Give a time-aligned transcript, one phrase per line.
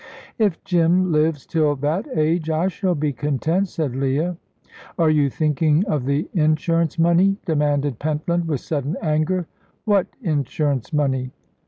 [0.39, 4.35] "If Jim lives till that age, I shall be content," said Leah.
[4.97, 9.45] "Are you thinking of the insurance money?" demanded Pentland, with sudden anger.
[9.85, 11.29] "What insurance money?